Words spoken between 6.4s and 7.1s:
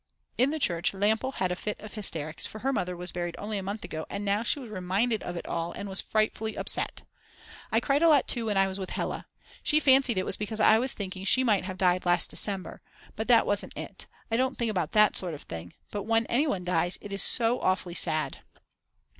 upset.